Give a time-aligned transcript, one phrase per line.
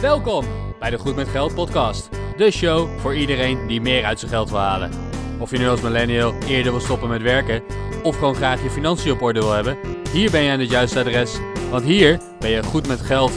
[0.00, 0.44] Welkom
[0.78, 2.08] bij de Goed met Geld podcast.
[2.36, 4.90] De show voor iedereen die meer uit zijn geld wil halen.
[5.38, 7.62] Of je nu als millennial eerder wil stoppen met werken
[8.02, 9.78] of gewoon graag je financiën op orde wil hebben,
[10.12, 11.38] hier ben je aan het juiste adres,
[11.70, 13.32] want hier ben je goed met geld.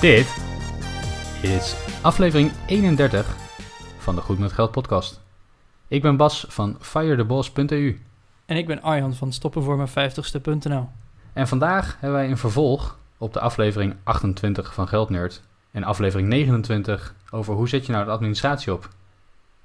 [0.00, 0.36] Dit
[1.42, 3.36] is aflevering 31
[3.98, 5.20] van de Goed met Geld podcast.
[5.88, 8.00] Ik ben Bas van firetheboss.eu.
[8.46, 10.88] En ik ben Arjan van stoppenvoormijn50ste.nl.
[11.36, 15.42] En vandaag hebben wij een vervolg op de aflevering 28 van Geldnerd.
[15.70, 18.88] En aflevering 29 over hoe zet je nou de administratie op.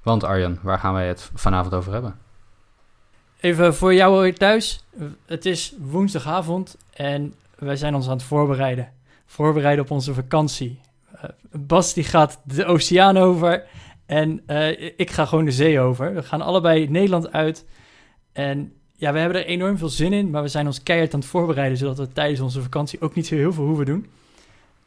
[0.02, 2.18] Want Arjan, waar gaan wij het vanavond over hebben?
[3.40, 4.84] Even voor jou thuis.
[5.26, 8.92] Het is woensdagavond en wij zijn ons aan het voorbereiden.
[9.26, 10.80] Voorbereiden op onze vakantie.
[11.14, 13.64] Uh, Bas die gaat de oceaan over
[14.06, 16.14] en uh, ik ga gewoon de zee over.
[16.14, 17.66] We gaan allebei Nederland uit.
[18.32, 21.20] En ja, we hebben er enorm veel zin in, maar we zijn ons keihard aan
[21.20, 24.06] het voorbereiden, zodat we tijdens onze vakantie ook niet zo heel veel hoeven doen.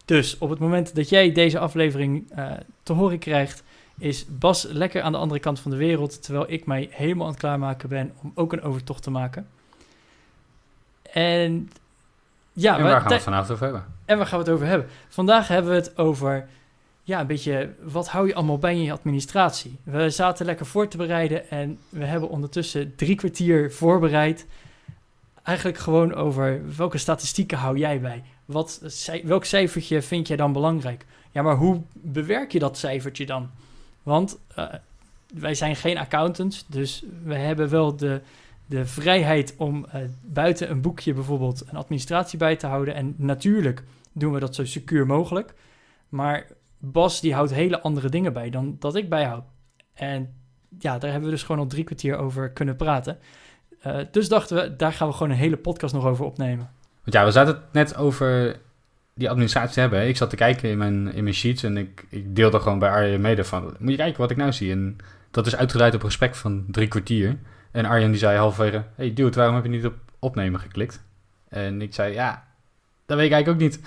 [0.06, 2.52] Dus op het moment dat jij deze aflevering uh,
[2.84, 3.64] te horen krijgt,
[3.98, 7.32] is Bas lekker aan de andere kant van de wereld, terwijl ik mij helemaal aan
[7.32, 9.48] het klaarmaken ben om ook een overtocht te maken.
[11.12, 11.70] En
[12.54, 13.86] ja, en waar gaan we het vanavond over hebben?
[14.06, 14.88] En waar gaan we het over hebben?
[15.10, 16.48] Vandaag hebben we het over
[17.08, 19.80] ja, een beetje, wat hou je allemaal bij in je administratie?
[19.84, 24.46] We zaten lekker voor te bereiden en we hebben ondertussen drie kwartier voorbereid.
[25.44, 28.24] Eigenlijk gewoon over welke statistieken hou jij bij?
[28.46, 28.82] Wat,
[29.24, 31.06] welk cijfertje vind jij dan belangrijk?
[31.32, 33.50] Ja, maar hoe bewerk je dat cijfertje dan?
[34.04, 34.66] Want uh,
[35.34, 38.22] wij zijn geen accountants, dus we hebben wel de,
[38.66, 42.96] de vrijheid om uh, buiten een boekje bijvoorbeeld een administratie bij te houden.
[42.96, 45.54] En natuurlijk doen we dat zo secuur mogelijk.
[46.10, 46.48] Maar
[46.78, 49.44] Bas die houdt hele andere dingen bij dan dat ik bijhoud.
[49.94, 50.34] En
[50.80, 53.18] ja, daar hebben we dus gewoon al drie kwartier over kunnen praten.
[53.88, 56.70] Uh, dus dachten we, daar gaan we gewoon een hele podcast nog over opnemen.
[57.04, 58.60] Want ja, we zaten het net over
[59.14, 60.08] die administratie hebben.
[60.08, 62.90] Ik zat te kijken in mijn, in mijn sheets en ik, ik deelde gewoon bij
[62.90, 63.76] Arjen mede van...
[63.80, 64.72] Moet je kijken wat ik nou zie.
[64.72, 64.98] En
[65.32, 67.38] dat is uitgebreid op gesprek van drie kwartier.
[67.72, 68.84] En Arjen die zei halverwege...
[68.96, 71.04] Hey dude, waarom heb je niet op opnemen geklikt?
[71.50, 72.48] En ik zei, ja,
[73.06, 73.80] dat weet ik eigenlijk ook niet.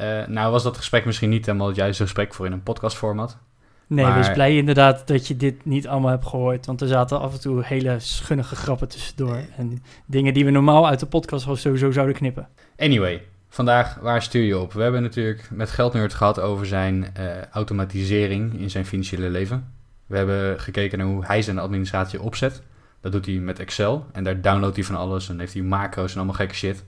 [0.00, 3.38] Uh, nou was dat gesprek misschien niet helemaal het juiste gesprek voor in een podcastformat.
[3.86, 4.14] Nee, maar...
[4.14, 6.66] wees blij inderdaad dat je dit niet allemaal hebt gehoord.
[6.66, 9.40] Want er zaten af en toe hele schunnige grappen tussendoor.
[9.56, 12.48] En dingen die we normaal uit de podcast sowieso zouden knippen.
[12.76, 14.72] Anyway, vandaag, waar stuur je op?
[14.72, 19.72] We hebben natuurlijk met Geldnerd gehad over zijn uh, automatisering in zijn financiële leven.
[20.06, 22.62] We hebben gekeken naar hoe hij zijn administratie opzet.
[23.00, 24.06] Dat doet hij met Excel.
[24.12, 26.84] En daar downloadt hij van alles en heeft hij macro's en allemaal gekke shit.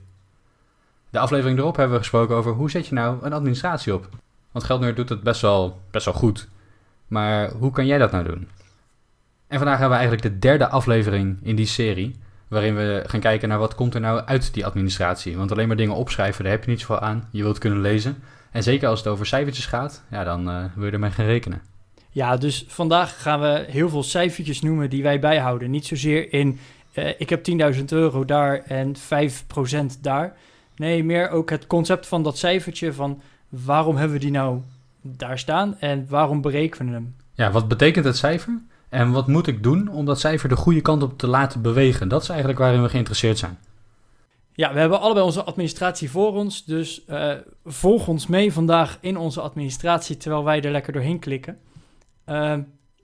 [1.11, 4.09] De aflevering erop hebben we gesproken over hoe zet je nou een administratie op.
[4.51, 6.47] Want Geldnerd doet het best wel, best wel goed.
[7.07, 8.47] Maar hoe kan jij dat nou doen?
[9.47, 12.15] En vandaag hebben we eigenlijk de derde aflevering in die serie.
[12.47, 15.37] Waarin we gaan kijken naar wat komt er nou uit die administratie.
[15.37, 17.27] Want alleen maar dingen opschrijven, daar heb je niet zoveel aan.
[17.31, 18.23] Je wilt kunnen lezen.
[18.51, 21.61] En zeker als het over cijfertjes gaat, ja, dan uh, wil je ermee gaan rekenen.
[22.09, 25.71] Ja, dus vandaag gaan we heel veel cijfertjes noemen die wij bijhouden.
[25.71, 26.59] Niet zozeer in,
[26.93, 30.37] uh, ik heb 10.000 euro daar en 5% daar.
[30.81, 34.61] Nee, meer ook het concept van dat cijfertje van waarom hebben we die nou
[35.01, 37.15] daar staan en waarom berekenen we hem?
[37.33, 38.61] Ja, wat betekent het cijfer?
[38.89, 42.07] En wat moet ik doen om dat cijfer de goede kant op te laten bewegen?
[42.07, 43.57] Dat is eigenlijk waarin we geïnteresseerd zijn.
[44.53, 46.65] Ja, we hebben allebei onze administratie voor ons.
[46.65, 47.33] Dus uh,
[47.65, 51.57] volg ons mee vandaag in onze administratie terwijl wij er lekker doorheen klikken.
[52.25, 52.57] Uh,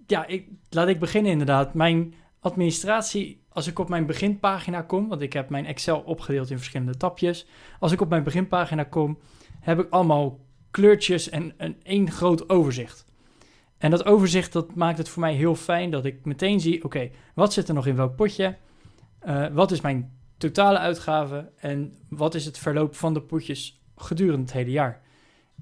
[0.07, 1.73] ja, ik, laat ik beginnen inderdaad.
[1.73, 6.57] Mijn administratie als ik op mijn beginpagina kom, want ik heb mijn Excel opgedeeld in
[6.57, 7.47] verschillende tapjes.
[7.79, 9.19] Als ik op mijn beginpagina kom,
[9.59, 10.39] heb ik allemaal
[10.71, 13.05] kleurtjes en een één groot overzicht.
[13.77, 17.09] En dat overzicht dat maakt het voor mij heel fijn dat ik meteen zie, oké,
[17.35, 18.57] wat zit er nog in welk potje?
[19.25, 24.41] Uh, wat is mijn totale uitgave en wat is het verloop van de potjes gedurende
[24.41, 25.01] het hele jaar?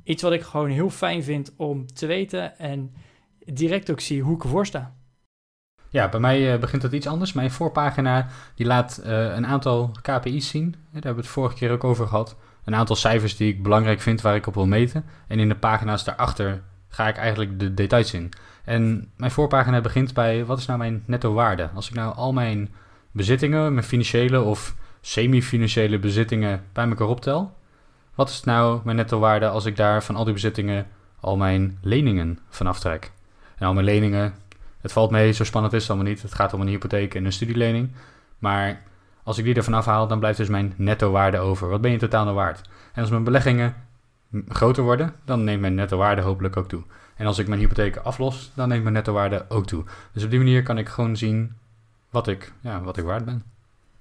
[0.04, 2.94] Iets wat ik gewoon heel fijn vind om te weten en
[3.40, 4.96] direct ook zie hoe ik ervoor sta.
[5.96, 7.34] Ja, bij mij uh, begint dat iets anders.
[7.34, 10.72] Mijn voorpagina die laat uh, een aantal KPI's zien.
[10.72, 12.36] Daar hebben we het vorige keer ook over gehad.
[12.64, 15.06] Een aantal cijfers die ik belangrijk vind waar ik op wil meten.
[15.28, 18.32] En in de pagina's daarachter ga ik eigenlijk de details in.
[18.64, 21.70] En mijn voorpagina begint bij wat is nou mijn netto waarde?
[21.74, 22.74] Als ik nou al mijn
[23.12, 27.58] bezittingen, mijn financiële of semi-financiële bezittingen bij elkaar optel.
[28.16, 30.88] Wat is nou mijn netto waarde als ik daar van al die bezittingen
[31.20, 33.12] al mijn leningen vanaf trek?
[33.58, 34.34] En al mijn leningen,
[34.86, 36.22] het valt mee, zo spannend is het allemaal niet.
[36.22, 37.92] Het gaat om een hypotheek en een studielening.
[38.40, 38.82] Maar
[39.24, 41.70] als ik die ervan afhaal, dan blijft dus mijn netto waarde over.
[41.70, 42.62] Wat ben je totaal nou waard?
[42.94, 43.76] En als mijn beleggingen
[44.48, 46.84] groter worden, dan neemt mijn netto waarde hopelijk ook toe.
[47.16, 49.84] En als ik mijn hypotheek aflos, dan neemt mijn netto waarde ook toe.
[50.12, 51.54] Dus op die manier kan ik gewoon zien
[52.10, 53.44] wat ik, ja, wat ik waard ben.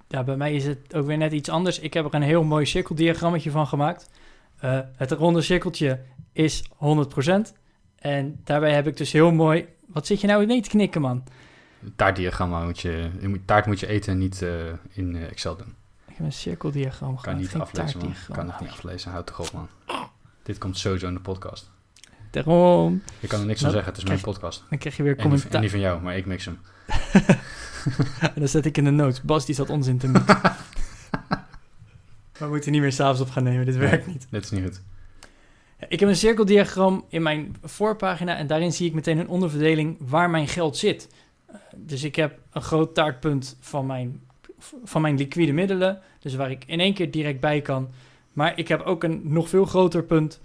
[0.09, 1.79] ja, bij mij is het ook weer net iets anders.
[1.79, 4.11] Ik heb er een heel mooi cirkeldiagrammetje van gemaakt.
[4.65, 6.01] Uh, het ronde cirkeltje
[6.33, 6.71] is 100%.
[7.99, 9.67] En daarbij heb ik dus heel mooi...
[9.87, 11.25] Wat zit je nou mee te knikken, man?
[11.97, 13.11] Taartdiagramma moet je...
[13.45, 14.51] Taart moet je eten, niet uh,
[14.93, 15.75] in Excel doen.
[16.09, 18.15] Ik heb een cirkeldiagram Kan niet aflezen, man.
[18.33, 19.11] Kan het niet aflezen.
[19.11, 19.69] Houd toch op, man.
[20.43, 21.71] Dit komt sowieso in de podcast.
[22.31, 23.03] Daarom.
[23.21, 24.65] Je kan er niks van zeggen, het is mijn podcast.
[24.69, 25.53] Dan krijg je weer commentaar.
[25.53, 26.59] En niet van jou, maar ik mix hem.
[28.21, 29.23] en dan zet ik in de notes.
[29.23, 30.41] Bas die zat onzin te mixen.
[32.39, 34.27] We moeten niet meer s'avonds op gaan nemen, dit werkt niet.
[34.31, 34.81] Dit is niet goed.
[35.89, 40.31] Ik heb een cirkeldiagram in mijn voorpagina en daarin zie ik meteen een onderverdeling waar
[40.31, 41.09] mijn geld zit.
[41.77, 44.21] Dus ik heb een groot taartpunt van mijn,
[44.85, 47.89] van mijn liquide middelen, dus waar ik in één keer direct bij kan.
[48.33, 50.41] Maar ik heb ook een nog veel groter punt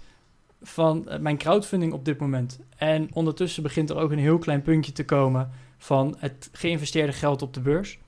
[0.62, 2.58] van eh, mijn crowdfunding op dit moment.
[2.76, 7.42] En ondertussen begint er ook een heel klein puntje te komen van het geïnvesteerde geld
[7.42, 7.98] op de beurs.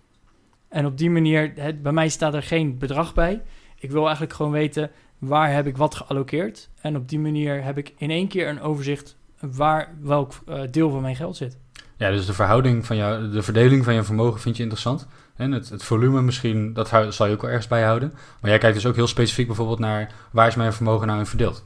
[0.68, 1.52] En op die manier,
[1.82, 3.42] bij mij staat er geen bedrag bij.
[3.78, 4.90] Ik wil eigenlijk gewoon weten
[5.22, 6.68] waar heb ik wat gealloceerd.
[6.80, 10.90] En op die manier heb ik in één keer een overzicht waar welk uh, deel
[10.90, 11.56] van mijn geld zit.
[11.96, 15.06] Ja, dus de verhouding van jou, de verdeling van je vermogen vind je interessant.
[15.36, 18.12] En het, het volume misschien, dat zal je ook wel ergens bijhouden.
[18.40, 21.26] Maar jij kijkt dus ook heel specifiek bijvoorbeeld naar waar is mijn vermogen nou in
[21.26, 21.62] verdeeld.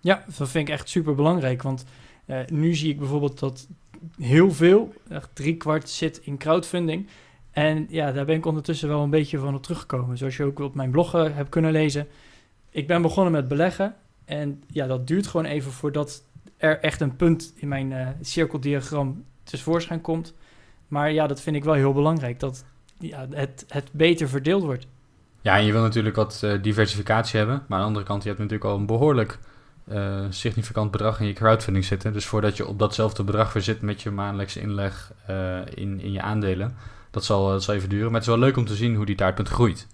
[0.00, 1.62] Ja, dat vind ik echt super belangrijk.
[1.62, 1.84] Want
[2.26, 3.68] uh, nu zie ik bijvoorbeeld dat
[4.20, 7.08] heel veel, echt drie kwart, zit in crowdfunding.
[7.50, 10.18] En ja, daar ben ik ondertussen wel een beetje van op teruggekomen.
[10.18, 12.06] Zoals je ook op mijn blog uh, hebt kunnen lezen.
[12.74, 13.94] Ik ben begonnen met beleggen.
[14.24, 16.24] En ja, dat duurt gewoon even voordat
[16.56, 20.34] er echt een punt in mijn uh, cirkeldiagram tevoorschijn komt.
[20.88, 22.40] Maar ja, dat vind ik wel heel belangrijk.
[22.40, 22.64] Dat
[23.30, 24.86] het, het beter verdeeld wordt.
[25.40, 27.56] Ja, en je wil natuurlijk wat uh, diversificatie hebben.
[27.56, 29.38] Maar aan de andere kant, je hebt natuurlijk al een behoorlijk
[29.88, 32.12] uh, significant bedrag in je crowdfunding zitten.
[32.12, 35.12] Dus voordat je op datzelfde bedrag weer zit met je maandelijkse inleg
[35.74, 36.76] in, in je aandelen,
[37.10, 38.06] dat zal, dat zal even duren.
[38.06, 39.86] Maar het is wel leuk om te zien hoe die taartpunt groeit.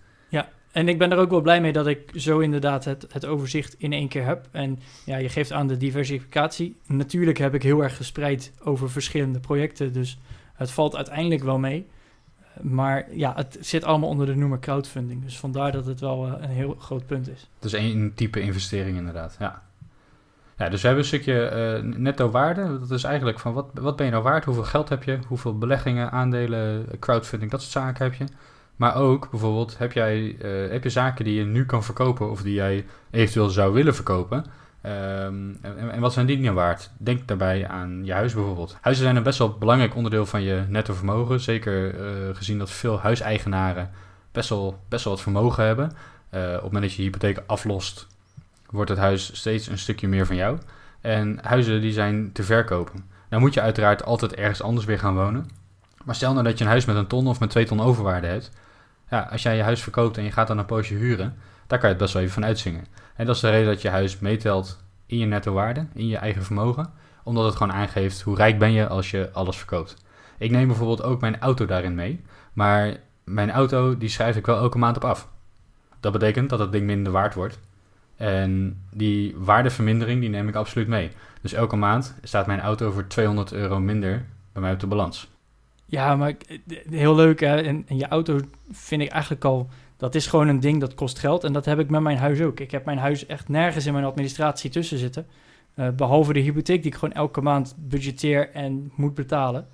[0.72, 3.74] En ik ben er ook wel blij mee dat ik zo inderdaad het, het overzicht
[3.78, 4.48] in één keer heb.
[4.50, 6.76] En ja, je geeft aan de diversificatie.
[6.86, 10.18] Natuurlijk heb ik heel erg gespreid over verschillende projecten, dus
[10.54, 11.86] het valt uiteindelijk wel mee.
[12.60, 15.22] Maar ja, het zit allemaal onder de noemer crowdfunding.
[15.22, 17.48] Dus vandaar dat het wel een heel groot punt is.
[17.58, 19.62] Dus één type investering inderdaad, ja.
[20.56, 22.78] Ja, dus we hebben een stukje uh, netto waarde.
[22.78, 24.44] Dat is eigenlijk van wat, wat ben je nou waard?
[24.44, 25.18] Hoeveel geld heb je?
[25.26, 28.24] Hoeveel beleggingen, aandelen, crowdfunding, dat soort zaken heb je.
[28.80, 32.42] Maar ook bijvoorbeeld, heb, jij, uh, heb je zaken die je nu kan verkopen of
[32.42, 34.38] die jij eventueel zou willen verkopen?
[34.38, 36.90] Um, en, en, wat zijn die nou waard?
[36.96, 38.76] Denk daarbij aan je huis bijvoorbeeld.
[38.80, 41.40] Huizen zijn een best wel belangrijk onderdeel van je netto vermogen.
[41.40, 43.90] Zeker uh, gezien dat veel huiseigenaren
[44.32, 45.92] best wel, best wel wat vermogen hebben.
[46.34, 48.06] Uh, op het moment dat je hypotheek aflost,
[48.70, 50.58] wordt het huis steeds een stukje meer van jou.
[51.00, 53.04] En huizen die zijn te verkopen.
[53.28, 55.50] Nou moet je uiteraard altijd ergens anders weer gaan wonen.
[56.04, 58.26] Maar stel nou dat je een huis met een ton of met twee ton overwaarde
[58.26, 58.50] hebt.
[59.10, 61.36] Ja, als jij je huis verkoopt en je gaat dan een poosje huren,
[61.66, 62.86] daar kan je het best wel even van uitzingen.
[63.14, 66.16] En dat is de reden dat je huis meetelt in je netto waarde, in je
[66.16, 66.92] eigen vermogen.
[67.22, 69.96] Omdat het gewoon aangeeft hoe rijk ben je als je alles verkoopt.
[70.38, 72.20] Ik neem bijvoorbeeld ook mijn auto daarin mee.
[72.52, 75.28] Maar mijn auto die schrijf ik wel elke maand op af.
[76.00, 77.58] Dat betekent dat het ding minder waard wordt.
[78.16, 81.10] En die waardevermindering die neem ik absoluut mee.
[81.40, 85.28] Dus elke maand staat mijn auto voor 200 euro minder bij mij op de balans.
[85.90, 86.34] Ja, maar
[86.90, 87.40] heel leuk.
[87.40, 87.60] Hè?
[87.60, 88.40] En, en, je auto
[88.70, 89.68] vind ik eigenlijk al...
[89.96, 91.44] Dat is gewoon een ding dat kost geld.
[91.44, 92.60] En dat heb ik met mijn huis ook.
[92.60, 95.26] Ik heb mijn huis echt nergens in mijn administratie tussen zitten.
[95.74, 99.68] Uh, behalve de hypotheek die ik gewoon elke maand budgeteer en moet betalen.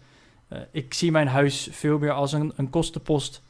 [0.53, 3.43] Uh, ik zie mijn huis veel meer als een, een kostenpost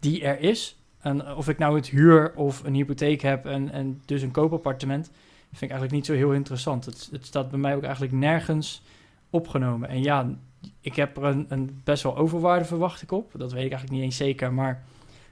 [0.00, 0.76] die er is.
[1.00, 5.10] En of ik nou het huur of een hypotheek heb en, en dus een koopappartement,
[5.48, 6.84] vind ik eigenlijk niet zo heel interessant.
[6.84, 8.82] Het, het staat bij mij ook eigenlijk nergens
[9.30, 9.88] opgenomen.
[9.88, 10.34] En ja,
[10.80, 13.30] ik heb er een, een, best wel overwaarde verwacht ik op.
[13.36, 14.52] Dat weet ik eigenlijk niet eens zeker.
[14.52, 14.82] Maar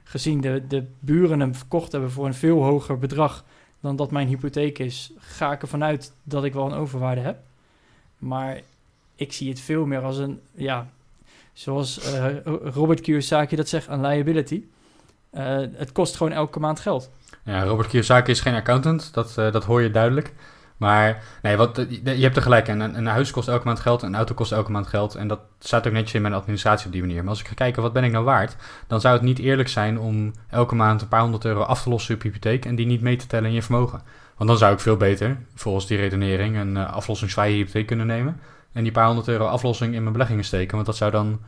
[0.03, 3.43] gezien de, de buren hem verkocht hebben voor een veel hoger bedrag
[3.79, 7.37] dan dat mijn hypotheek is, ga ik ervan uit dat ik wel een overwaarde heb.
[8.17, 8.61] Maar
[9.15, 10.89] ik zie het veel meer als een, ja,
[11.53, 12.25] zoals uh,
[12.63, 14.63] Robert Kiyosaki dat zegt, een liability.
[15.33, 17.09] Uh, het kost gewoon elke maand geld.
[17.43, 20.33] Ja, Robert Kiyosaki is geen accountant, dat, uh, dat hoor je duidelijk.
[20.79, 22.67] Maar nee, wat, je hebt er gelijk.
[22.67, 25.15] Een, een huis kost elke maand geld, een auto kost elke maand geld.
[25.15, 27.19] En dat staat ook netjes in mijn administratie op die manier.
[27.19, 28.55] Maar als ik ga kijken, wat ben ik nou waard?
[28.87, 31.89] Dan zou het niet eerlijk zijn om elke maand een paar honderd euro af te
[31.89, 34.01] lossen op je hypotheek en die niet mee te tellen in je vermogen.
[34.37, 38.39] Want dan zou ik veel beter, volgens die redenering, een uh, aflossingsvrije hypotheek kunnen nemen.
[38.71, 40.73] En die paar honderd euro aflossing in mijn beleggingen steken.
[40.75, 41.39] Want dat zou dan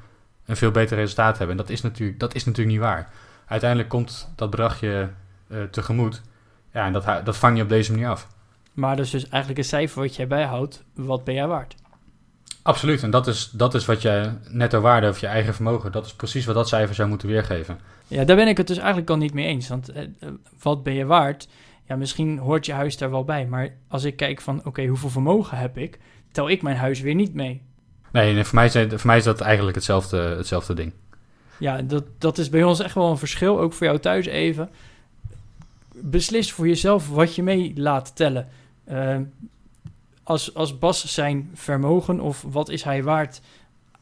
[0.45, 1.57] een veel beter resultaat hebben.
[1.57, 3.09] En dat is natuurlijk, dat is natuurlijk niet waar.
[3.45, 5.09] Uiteindelijk komt dat bedragje
[5.47, 6.21] uh, tegemoet.
[6.73, 8.27] Ja, en dat, dat vang je op deze manier af.
[8.73, 11.75] Maar dus, dus eigenlijk een cijfer wat jij bijhoudt, wat ben jij waard?
[12.63, 16.05] Absoluut, en dat is, dat is wat je netto waarde of je eigen vermogen, dat
[16.05, 17.79] is precies wat dat cijfer zou moeten weergeven.
[18.07, 19.67] Ja, daar ben ik het dus eigenlijk al niet mee eens.
[19.67, 20.07] Want eh,
[20.61, 21.47] wat ben je waard?
[21.87, 23.45] Ja, misschien hoort je huis daar wel bij.
[23.45, 25.99] Maar als ik kijk van, oké, hoeveel vermogen heb ik?
[26.31, 27.61] Tel ik mijn huis weer niet mee.
[28.11, 30.93] Nee, nee voor, mij is, voor mij is dat eigenlijk hetzelfde, hetzelfde ding.
[31.57, 33.59] Ja, dat, dat is bij ons echt wel een verschil.
[33.59, 34.69] Ook voor jou thuis even.
[35.95, 38.47] Beslis voor jezelf wat je mee laat tellen.
[38.91, 39.17] Uh,
[40.23, 43.41] als, als Bas zijn vermogen of wat is hij waard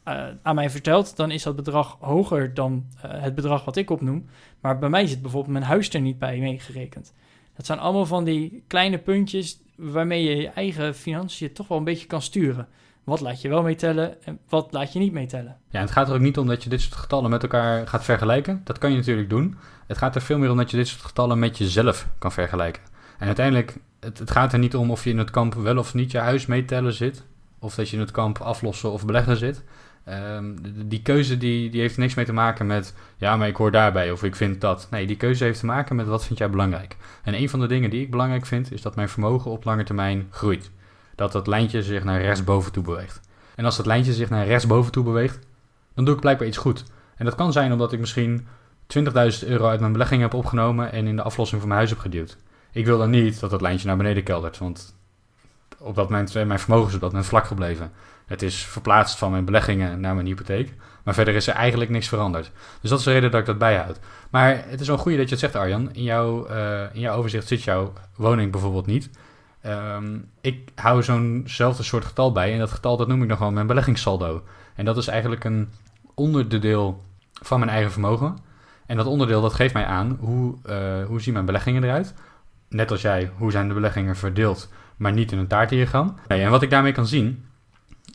[0.08, 3.90] uh, aan mij vertelt, dan is dat bedrag hoger dan uh, het bedrag wat ik
[3.90, 4.26] opnoem.
[4.60, 7.14] Maar bij mij zit bijvoorbeeld mijn huis er niet bij meegerekend.
[7.56, 11.84] Dat zijn allemaal van die kleine puntjes waarmee je je eigen financiën toch wel een
[11.84, 12.68] beetje kan sturen.
[13.04, 15.58] Wat laat je wel meetellen en wat laat je niet meetellen?
[15.70, 18.04] Ja, het gaat er ook niet om dat je dit soort getallen met elkaar gaat
[18.04, 18.62] vergelijken.
[18.64, 19.58] Dat kan je natuurlijk doen.
[19.88, 22.82] Het gaat er veel meer om dat je dit soort getallen met jezelf kan vergelijken.
[23.20, 26.12] En uiteindelijk, het, gaat er niet om of je in het kamp wel of niet
[26.12, 27.24] je huis meetellen zit.
[27.60, 29.64] Of dat je in het kamp aflossen of beleggen zit.
[30.36, 30.56] Um,
[30.88, 34.12] die keuze die, die heeft niks mee te maken met, ja, maar ik hoor daarbij
[34.12, 34.88] of ik vind dat.
[34.92, 36.98] Nee, die keuze heeft te maken met wat vind jij belangrijk.
[37.24, 39.84] En een van de dingen die ik belangrijk vind, is dat mijn vermogen op lange
[39.84, 40.72] termijn groeit.
[41.16, 43.20] Dat dat lijntje zich naar rechtsboven toe beweegt.
[43.56, 45.40] En als dat lijntje zich naar rechtsboven toe beweegt,
[45.94, 46.84] dan doe ik blijkbaar iets goed.
[47.16, 48.48] En dat kan zijn omdat ik misschien
[48.98, 49.04] 20.000
[49.48, 52.38] euro uit mijn belegging heb opgenomen en in de aflossing van mijn huis heb geduwd.
[52.72, 54.96] Ik wil dan niet dat dat lijntje naar beneden keldert, want
[55.78, 57.92] op dat moment mijn vermogen op dat moment vlak gebleven.
[58.26, 60.74] Het is verplaatst van mijn beleggingen naar mijn hypotheek.
[61.04, 62.52] Maar verder is er eigenlijk niks veranderd.
[62.82, 64.00] Dus dat is de reden dat ik dat bijhoud.
[64.30, 65.94] Maar het is wel goed dat je het zegt, Arjan.
[65.94, 69.10] In jouw, uh, in jouw overzicht zit jouw woning bijvoorbeeld niet.
[69.66, 72.54] Um, ik hou zo'nzelfde soort getal bij.
[72.54, 74.44] En dat getal dat noem ik nog wel mijn beleggingssaldo.
[74.76, 75.70] En dat is eigenlijk een
[76.14, 77.04] onderdeel
[77.42, 78.38] van mijn eigen vermogen.
[78.86, 82.14] En dat onderdeel dat geeft mij aan hoe, uh, hoe zien mijn beleggingen eruit.
[82.70, 86.16] Net als jij, hoe zijn de beleggingen verdeeld, maar niet in een taartdiagram.
[86.28, 87.46] Nee, en wat ik daarmee kan zien,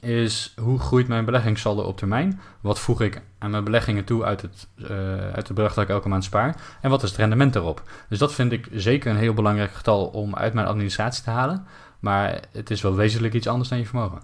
[0.00, 2.40] is hoe groeit mijn beleggingssaldo op termijn?
[2.60, 5.90] Wat voeg ik aan mijn beleggingen toe uit het, uh, uit het bedrag dat ik
[5.90, 6.56] elke maand spaar?
[6.80, 7.82] En wat is het rendement erop?
[8.08, 11.66] Dus dat vind ik zeker een heel belangrijk getal om uit mijn administratie te halen.
[12.00, 14.22] Maar het is wel wezenlijk iets anders dan je vermogen.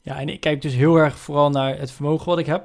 [0.00, 2.64] Ja, en ik kijk dus heel erg vooral naar het vermogen wat ik heb.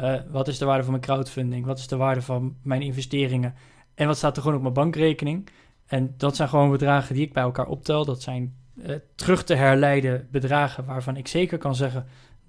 [0.00, 1.66] Uh, wat is de waarde van mijn crowdfunding?
[1.66, 3.54] Wat is de waarde van mijn investeringen?
[3.94, 5.48] En wat staat er gewoon op mijn bankrekening?
[5.92, 8.04] En dat zijn gewoon bedragen die ik bij elkaar optel.
[8.04, 12.06] Dat zijn uh, terug te herleiden bedragen waarvan ik zeker kan zeggen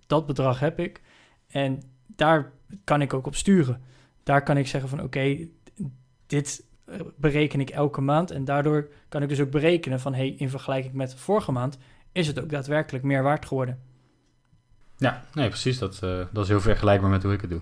[0.07, 1.01] dat bedrag heb ik.
[1.47, 2.51] En daar
[2.83, 3.81] kan ik ook op sturen.
[4.23, 5.47] Daar kan ik zeggen van oké,
[6.27, 8.31] dit eh, bereken ik elke maand.
[8.31, 11.77] En daardoor kan ik dus ook berekenen van hey, in vergelijking met vorige maand
[12.11, 13.79] is het ook daadwerkelijk meer waard geworden.
[14.97, 15.77] Ja, nee, precies.
[15.77, 17.61] Dat, uh, dat is heel vergelijkbaar met hoe ik het doe.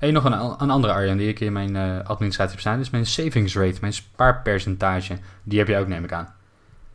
[0.00, 2.90] Hey, nog een, een andere Arjan die ik in mijn uh, administratie heb staan, is
[2.90, 5.18] mijn savings rate, mijn spaarpercentage.
[5.42, 6.34] Die heb je ook, neem ik aan.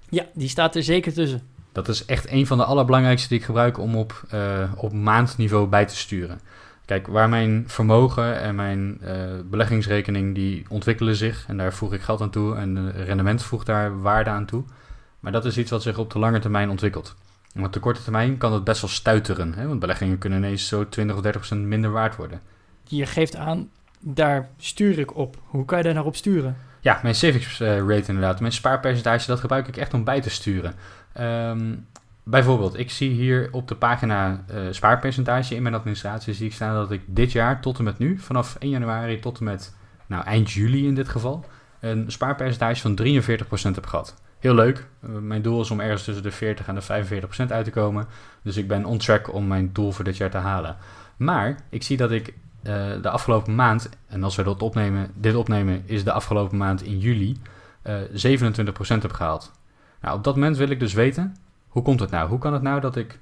[0.09, 1.41] Ja, die staat er zeker tussen.
[1.71, 5.67] Dat is echt een van de allerbelangrijkste die ik gebruik om op, uh, op maandniveau
[5.67, 6.39] bij te sturen.
[6.85, 9.09] Kijk, waar mijn vermogen en mijn uh,
[9.49, 13.65] beleggingsrekening die ontwikkelen zich en daar voeg ik geld aan toe en de rendement voegt
[13.65, 14.63] daar waarde aan toe.
[15.19, 17.15] Maar dat is iets wat zich op de lange termijn ontwikkelt.
[17.53, 19.67] En op de korte termijn kan het best wel stuiteren, hè?
[19.67, 22.41] want beleggingen kunnen ineens zo 20 of 30 procent minder waard worden.
[22.87, 25.37] Je geeft aan, daar stuur ik op.
[25.45, 26.57] Hoe kan je daar nou op sturen?
[26.81, 28.39] Ja, mijn savings eh, rate inderdaad.
[28.39, 30.73] Mijn spaarpercentage, dat gebruik ik echt om bij te sturen.
[31.19, 31.87] Um,
[32.23, 36.75] bijvoorbeeld, ik zie hier op de pagina uh, spaarpercentage in mijn administratie zie ik staan
[36.75, 39.75] dat ik dit jaar tot en met nu, vanaf 1 januari tot en met
[40.05, 41.45] nou, eind juli in dit geval,
[41.79, 42.99] een spaarpercentage van
[43.71, 44.15] 43% heb gehad.
[44.39, 44.87] Heel leuk.
[45.03, 48.07] Uh, mijn doel is om ergens tussen de 40 en de 45% uit te komen.
[48.41, 50.75] Dus ik ben on track om mijn doel voor dit jaar te halen.
[51.17, 52.33] Maar ik zie dat ik
[52.67, 56.83] uh, de afgelopen maand, en als we dat opnemen, dit opnemen, is de afgelopen maand
[56.83, 57.37] in juli,
[57.83, 59.51] uh, 27% heb gehaald.
[60.01, 61.35] Nou, op dat moment wil ik dus weten,
[61.67, 62.29] hoe komt het nou?
[62.29, 63.19] Hoe kan het nou dat ik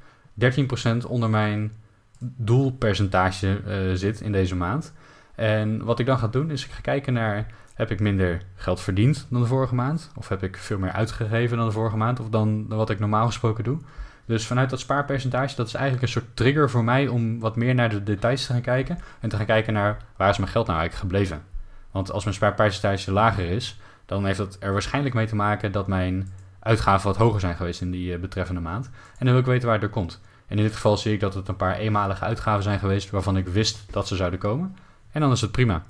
[1.04, 1.72] 13% onder mijn
[2.20, 4.94] doelpercentage uh, zit in deze maand?
[5.36, 8.82] En wat ik dan ga doen, is ik ga kijken naar, heb ik minder geld
[8.82, 10.12] verdiend dan de vorige maand?
[10.16, 12.20] Of heb ik veel meer uitgegeven dan de vorige maand?
[12.20, 13.78] Of dan, dan wat ik normaal gesproken doe?
[14.26, 17.76] Dus vanuit dat spaarpercentage, dat is eigenlijk een soort trigger voor mij om wat meer
[17.76, 19.00] naar de details te gaan kijken.
[19.20, 21.44] En te gaan kijken naar waar is mijn geld nou eigenlijk gebleven.
[21.92, 25.88] Want als mijn spaarpercentage lager is, dan heeft dat er waarschijnlijk mee te maken dat
[25.88, 28.86] mijn uitgaven wat hoger zijn geweest in die uh, betreffende maand.
[29.18, 30.22] En dan wil ik weten waar het er komt.
[30.48, 33.38] En in dit geval zie ik dat het een paar eenmalige uitgaven zijn geweest waarvan
[33.38, 34.76] ik wist dat ze zouden komen.
[35.12, 35.84] En dan is het prima.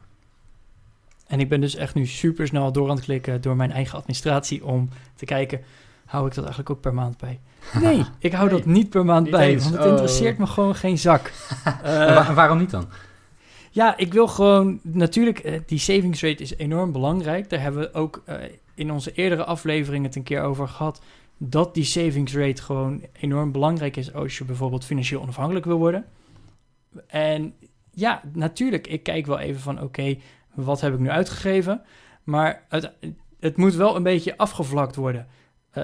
[1.27, 3.97] En ik ben dus echt nu super snel door aan het klikken door mijn eigen
[3.97, 5.61] administratie om te kijken,
[6.13, 7.39] hou ik dat eigenlijk ook per maand bij?
[7.81, 9.63] Nee, ik hou nee, dat niet per maand niet bij, eens.
[9.63, 9.89] want het oh.
[9.89, 11.31] interesseert me gewoon geen zak.
[11.83, 12.85] uh, en waarom niet dan?
[13.71, 17.49] Ja, ik wil gewoon, natuurlijk, uh, die savings rate is enorm belangrijk.
[17.49, 18.35] Daar hebben we ook uh,
[18.75, 21.01] in onze eerdere afleveringen het een keer over gehad.
[21.37, 26.05] dat die savings rate gewoon enorm belangrijk is als je bijvoorbeeld financieel onafhankelijk wil worden.
[27.07, 27.53] En
[27.91, 30.17] ja, natuurlijk, ik kijk wel even van oké,
[30.53, 31.81] wat heb ik nu uitgegeven?
[32.23, 32.91] Maar het,
[33.39, 35.27] het moet wel een beetje afgevlakt worden.
[35.77, 35.83] Uh,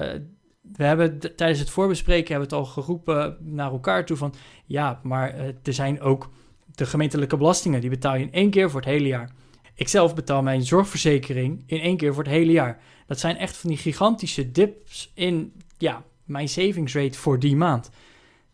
[0.76, 4.34] we hebben tijdens het voorbespreken hebben het al geroepen naar elkaar toe van
[4.66, 6.30] ja, maar uh, er zijn ook
[6.74, 9.30] de gemeentelijke belastingen, die betaal je in één keer voor het hele jaar.
[9.74, 12.80] Ik zelf betaal mijn zorgverzekering in één keer voor het hele jaar.
[13.06, 17.90] Dat zijn echt van die gigantische dips in ja, mijn savings rate voor die maand.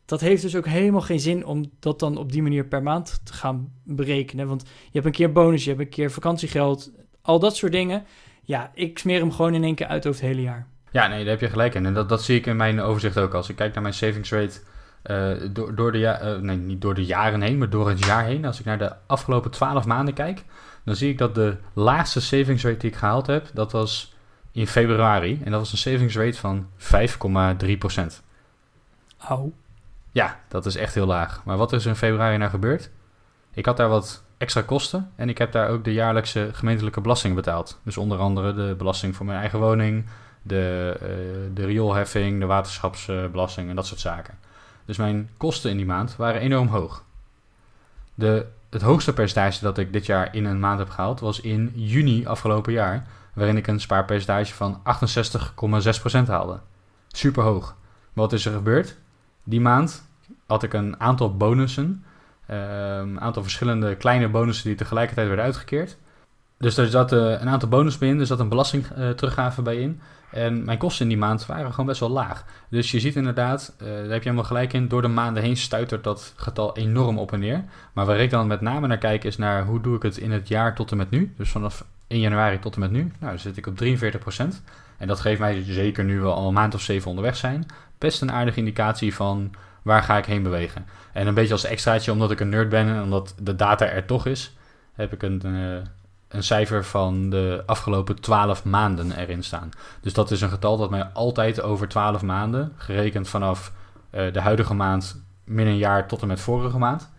[0.04, 3.20] Dat heeft dus ook helemaal geen zin om dat dan op die manier per maand
[3.24, 4.48] te gaan berekenen.
[4.48, 8.04] Want je hebt een keer bonus, je hebt een keer vakantiegeld, al dat soort dingen.
[8.42, 10.68] Ja, ik smeer hem gewoon in één keer uit over het hele jaar.
[10.96, 11.86] Ja, nee, daar heb je gelijk in.
[11.86, 13.34] En dat, dat zie ik in mijn overzicht ook.
[13.34, 14.60] Als ik kijk naar mijn savings rate
[15.04, 18.04] uh, door, door, de ja, uh, nee, niet door de jaren heen, maar door het
[18.04, 18.44] jaar heen.
[18.44, 20.44] Als ik naar de afgelopen 12 maanden kijk,
[20.84, 24.14] dan zie ik dat de laagste savings rate die ik gehaald heb, dat was
[24.52, 25.40] in februari.
[25.44, 28.22] En dat was een savings rate van 5,3%.
[29.18, 29.52] Au.
[30.12, 31.42] Ja, dat is echt heel laag.
[31.44, 32.90] Maar wat is er in februari nou gebeurd?
[33.52, 37.34] Ik had daar wat extra kosten en ik heb daar ook de jaarlijkse gemeentelijke belasting
[37.34, 37.80] betaald.
[37.82, 40.04] Dus onder andere de belasting voor mijn eigen woning,
[40.46, 44.34] de, uh, de rioolheffing, de waterschapsbelasting en dat soort zaken.
[44.84, 47.04] Dus mijn kosten in die maand waren enorm hoog.
[48.14, 51.72] De, het hoogste percentage dat ik dit jaar in een maand heb gehaald was in
[51.74, 54.80] juni afgelopen jaar, waarin ik een spaarpercentage van
[56.22, 56.60] 68,6% haalde.
[57.08, 57.76] Super hoog.
[58.12, 58.96] Wat is er gebeurd?
[59.44, 60.08] Die maand
[60.46, 62.04] had ik een aantal bonussen,
[62.46, 62.60] ehm,
[63.08, 65.96] een aantal verschillende kleine bonussen die tegelijkertijd werden uitgekeerd.
[66.58, 70.00] Dus er zat een aantal bonus bij in, er zat een belastingteruggave bij in.
[70.30, 72.44] En mijn kosten in die maand waren gewoon best wel laag.
[72.68, 75.56] Dus je ziet inderdaad, uh, daar heb je helemaal gelijk in, door de maanden heen
[75.56, 77.64] stuitert dat getal enorm op en neer.
[77.92, 80.32] Maar waar ik dan met name naar kijk is naar hoe doe ik het in
[80.32, 81.34] het jaar tot en met nu.
[81.36, 83.00] Dus vanaf 1 januari tot en met nu.
[83.00, 84.62] Nou, dan zit ik op 43%.
[84.96, 87.66] En dat geeft mij zeker nu we al een maand of zeven onderweg zijn,
[87.98, 89.50] best een aardige indicatie van
[89.82, 90.86] waar ga ik heen bewegen.
[91.12, 94.04] En een beetje als extraatje, omdat ik een nerd ben en omdat de data er
[94.04, 94.56] toch is,
[94.92, 95.76] heb ik een, uh,
[96.28, 99.70] een cijfer van de afgelopen 12 maanden erin staan.
[100.00, 103.72] Dus dat is een getal dat mij altijd over 12 maanden, gerekend vanaf
[104.14, 107.10] uh, de huidige maand min een jaar tot en met vorige maand,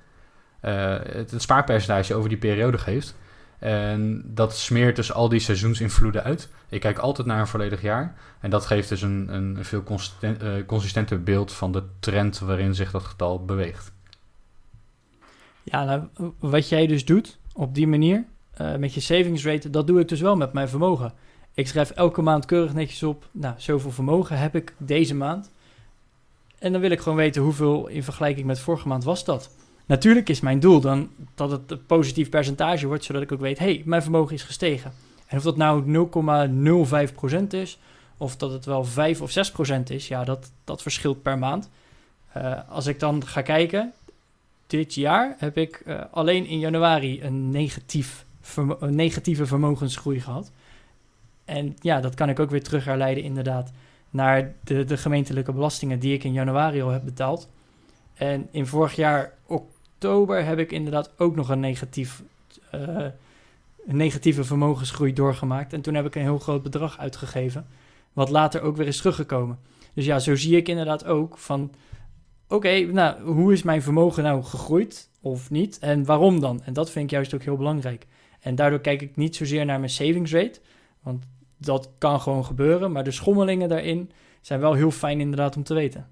[0.62, 0.72] uh,
[1.04, 3.16] het, spaarpercentage over die periode geeft.
[3.60, 6.50] En dat smeert dus al die seizoensinvloeden uit.
[6.70, 8.16] Ik kijk altijd naar een volledig jaar.
[8.40, 12.76] En dat geeft dus een, een veel consistent, uh, consistenter beeld van de trend waarin
[12.76, 13.92] zich dat getal beweegt.
[15.64, 16.08] Ja, nou,
[16.40, 18.26] wat jij dus doet op die manier,
[18.62, 21.14] uh, met je savings rate, dat doe ik dus wel met mijn vermogen.
[21.54, 25.52] Ik schrijf elke maand keurig netjes op, nou, zoveel vermogen heb ik deze maand.
[26.60, 29.50] En dan wil ik gewoon weten hoeveel in vergelijking met vorige maand was dat.
[29.86, 33.60] Natuurlijk is mijn doel dan dat het een positief percentage wordt, zodat ik ook weet,
[33.60, 34.92] hey, mijn vermogen is gestegen.
[35.28, 36.08] En of dat nou
[37.42, 37.80] 0,05% is,
[38.18, 41.70] of dat het wel 5 of 6% is, ja, dat, dat verschilt per maand.
[42.38, 43.94] Uh, als ik dan ga kijken,
[44.68, 50.52] dit jaar heb ik uh, alleen in januari een, negatief een negatieve vermogensgroei gehad.
[51.46, 53.72] En ja, dat kan ik ook weer terug herleiden inderdaad
[54.10, 57.50] naar de, de gemeentelijke belastingen die ik in januari al heb betaald.
[58.14, 62.24] En in vorig jaar oktober heb ik inderdaad ook nog een, negatief,
[62.76, 63.06] uh,
[63.88, 65.74] een negatieve vermogensgroei doorgemaakt.
[65.74, 67.68] En toen heb ik een heel groot bedrag uitgegeven,
[68.14, 69.60] wat later ook weer is teruggekomen.
[69.94, 71.72] Dus ja, zo zie ik inderdaad ook van,
[72.48, 75.80] oké, nou, hoe is mijn vermogen nou gegroeid of niet?
[75.80, 76.62] En waarom dan?
[76.64, 78.08] En dat vind ik juist ook heel belangrijk.
[78.40, 80.60] En daardoor kijk ik niet zozeer naar mijn savings rate,
[81.02, 81.26] want
[81.58, 82.92] dat kan gewoon gebeuren.
[82.92, 86.08] Maar de schommelingen daarin zijn wel heel fijn inderdaad om te weten.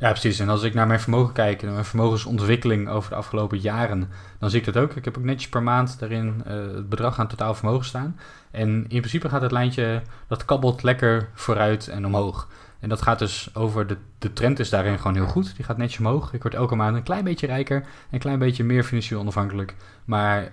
[0.00, 0.38] Ja, precies.
[0.38, 4.50] En als ik naar mijn vermogen kijk, naar mijn vermogensontwikkeling over de afgelopen jaren, dan
[4.50, 4.96] zie ik dat ook.
[4.96, 8.18] Ik heb ook netjes per maand daarin uh, het bedrag aan totaal vermogen staan.
[8.50, 12.48] En in principe gaat het lijntje, dat kabbelt lekker vooruit en omhoog.
[12.80, 15.56] En dat gaat dus over, de, de trend is daarin gewoon heel goed.
[15.56, 16.32] Die gaat netjes omhoog.
[16.32, 19.74] Ik word elke maand een klein beetje rijker, een klein beetje meer financieel onafhankelijk.
[20.04, 20.52] Maar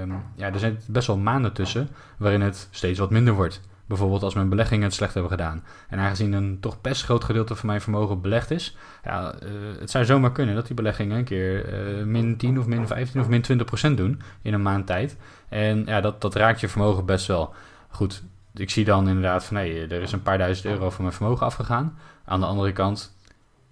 [0.00, 3.60] um, ja, er zijn best wel maanden tussen waarin het steeds wat minder wordt.
[3.86, 5.64] Bijvoorbeeld als mijn beleggingen het slecht hebben gedaan.
[5.88, 9.90] En aangezien een toch best groot gedeelte van mijn vermogen belegd is, ja, uh, het
[9.90, 13.28] zou zomaar kunnen dat die beleggingen een keer uh, min 10 of min 15 of
[13.28, 15.16] min 20 procent doen in een maand tijd.
[15.48, 17.54] En ja, dat, dat raakt je vermogen best wel.
[17.88, 18.22] Goed,
[18.54, 21.16] ik zie dan inderdaad van hé, hey, er is een paar duizend euro van mijn
[21.16, 21.98] vermogen afgegaan.
[22.24, 23.16] Aan de andere kant,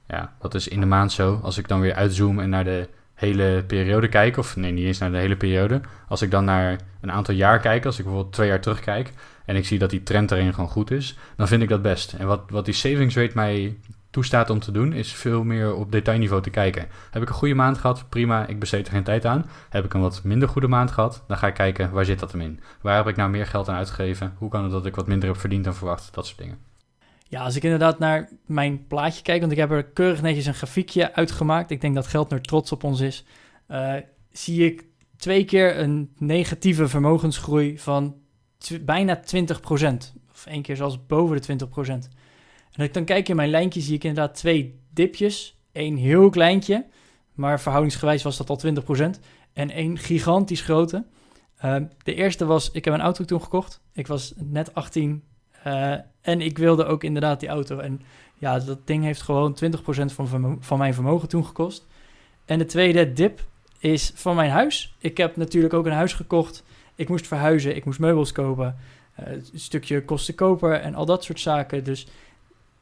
[0.09, 1.41] ja, dat is in de maand zo.
[1.43, 4.99] Als ik dan weer uitzoom en naar de hele periode kijk, of nee, niet eens
[4.99, 5.81] naar de hele periode.
[6.09, 9.13] Als ik dan naar een aantal jaar kijk, als ik bijvoorbeeld twee jaar terugkijk
[9.45, 12.13] en ik zie dat die trend erin gewoon goed is, dan vind ik dat best.
[12.13, 13.77] En wat, wat die savings rate mij
[14.13, 16.89] toestaat om te doen, is veel meer op detailniveau te kijken.
[17.11, 18.09] Heb ik een goede maand gehad?
[18.09, 19.51] Prima, ik besteed er geen tijd aan.
[19.69, 21.25] Heb ik een wat minder goede maand gehad?
[21.27, 22.61] Dan ga ik kijken, waar zit dat hem in?
[22.81, 24.35] Waar heb ik nou meer geld aan uitgegeven?
[24.39, 26.15] Hoe kan het dat ik wat minder heb verdiend dan verwacht?
[26.15, 26.59] Dat soort dingen.
[27.29, 30.55] Ja, als ik inderdaad naar mijn plaatje kijk, want ik heb er keurig netjes een
[30.55, 31.71] grafiekje uitgemaakt.
[31.71, 33.25] Ik denk dat Geldner trots op ons is.
[33.69, 33.95] Uh,
[34.33, 34.85] zie ik
[35.17, 38.17] twee keer een negatieve vermogensgroei van
[38.81, 39.21] bijna 20%.
[40.31, 41.67] Of één keer zelfs boven de
[42.07, 42.15] 20%.
[42.73, 45.57] En als ik dan kijk in mijn lijntje, zie ik inderdaad twee dipjes.
[45.73, 46.87] Eén heel kleintje,
[47.35, 48.61] maar verhoudingsgewijs was dat al
[49.17, 49.21] 20%.
[49.53, 51.05] En één gigantisch grote.
[51.65, 53.81] Uh, de eerste was, ik heb een auto toen gekocht.
[53.93, 55.23] Ik was net 18
[55.67, 57.79] uh, en ik wilde ook inderdaad die auto.
[57.79, 58.01] En
[58.39, 59.69] ja, dat ding heeft gewoon 20%
[60.05, 61.87] van, van mijn vermogen toen gekost.
[62.45, 63.41] En de tweede dip
[63.79, 64.95] is van mijn huis.
[64.99, 66.65] Ik heb natuurlijk ook een huis gekocht.
[66.95, 68.77] Ik moest verhuizen, ik moest meubels kopen.
[69.21, 71.85] Uh, een stukje kostenkoper en al dat soort zaken.
[71.85, 72.07] Dus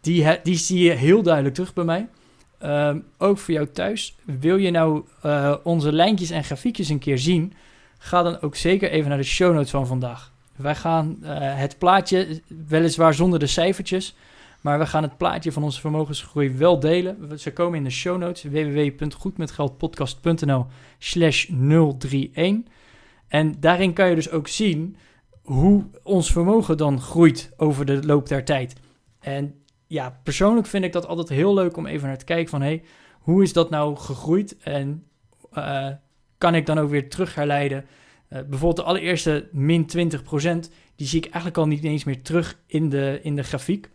[0.01, 2.09] die, die zie je heel duidelijk terug bij mij.
[2.63, 4.17] Uh, ook voor jou thuis.
[4.25, 7.53] Wil je nou uh, onze lijntjes en grafiekjes een keer zien?
[7.99, 10.33] Ga dan ook zeker even naar de show notes van vandaag.
[10.57, 14.17] Wij gaan uh, het plaatje, weliswaar zonder de cijfertjes,
[14.61, 17.39] maar we gaan het plaatje van onze vermogensgroei wel delen.
[17.39, 20.67] Ze komen in de show notes www.goedmetgeldpodcast.nl
[20.99, 22.59] slash 031.
[23.29, 24.97] En daarin kan je dus ook zien
[25.43, 28.75] hoe ons vermogen dan groeit over de loop der tijd.
[29.21, 29.55] En
[29.90, 32.62] ja, persoonlijk vind ik dat altijd heel leuk om even naar te kijken van...
[32.62, 32.83] hey,
[33.20, 35.07] hoe is dat nou gegroeid en
[35.53, 35.88] uh,
[36.38, 37.85] kan ik dan ook weer terug herleiden...
[37.85, 42.59] Uh, bijvoorbeeld de allereerste min 20%, die zie ik eigenlijk al niet eens meer terug
[42.66, 43.90] in de, in de grafiek.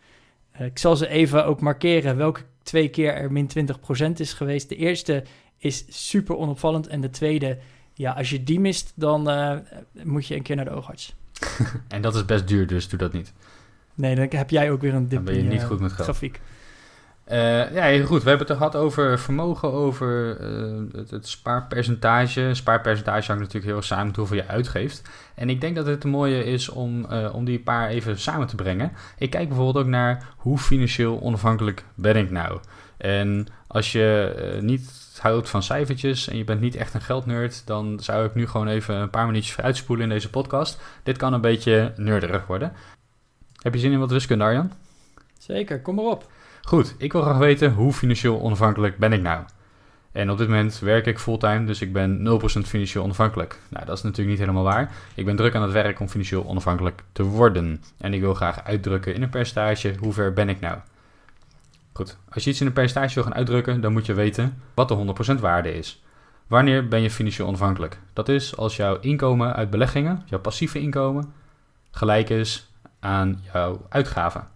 [0.55, 3.49] Uh, ik zal ze even ook markeren welke twee keer er min
[4.09, 4.69] 20% is geweest.
[4.69, 5.23] De eerste
[5.57, 7.57] is super onopvallend en de tweede,
[7.93, 9.57] ja, als je die mist, dan uh,
[10.03, 11.15] moet je een keer naar de oogarts.
[11.87, 13.33] en dat is best duur, dus doe dat niet.
[13.95, 15.91] Nee, dan heb jij ook weer een dip dan ben je in niet goed met
[15.91, 16.03] geld.
[16.03, 16.39] grafiek.
[17.31, 18.23] Uh, ja, heel goed.
[18.23, 22.49] We hebben het gehad over vermogen, over uh, het, het, spaarpercentage.
[22.53, 25.01] Spaarpercentage hangt natuurlijk heel erg samen met hoeveel je uitgeeft.
[25.35, 28.47] En ik denk dat het een mooie is om, uh, om die paar even samen
[28.47, 28.91] te brengen.
[29.17, 32.59] Ik kijk bijvoorbeeld ook naar hoe financieel onafhankelijk ben ik nou.
[32.97, 37.99] En als je niet houdt van cijfertjes en je bent niet echt een geldnerd, dan
[37.99, 40.81] zou ik nu gewoon even een paar minuutjes uitspoelen in deze podcast.
[41.03, 42.73] Dit kan een beetje nerderig worden.
[43.65, 44.71] Heb je zin in wat wiskunde, Arjan?
[45.37, 46.29] Zeker, kom maar op.
[46.61, 49.43] Goed, ik wil graag weten hoe financieel onafhankelijk ben ik nou?
[50.11, 53.59] En op dit moment werk ik fulltime, dus ik ben 0% financieel onafhankelijk.
[53.69, 54.91] Nou, dat is natuurlijk niet helemaal waar.
[55.15, 57.83] Ik ben druk aan het werk om financieel onafhankelijk te worden.
[57.97, 60.77] En ik wil graag uitdrukken in een percentage, hoe ver ben ik nou?
[61.93, 64.87] Goed, als je iets in een percentage wil gaan uitdrukken, dan moet je weten wat
[64.87, 66.03] de 100% waarde is.
[66.47, 67.99] Wanneer ben je financieel onafhankelijk?
[68.13, 71.33] Dat is als jouw inkomen uit beleggingen, jouw passieve inkomen,
[71.91, 72.73] gelijk is
[73.05, 74.47] aan jouw uitgaven.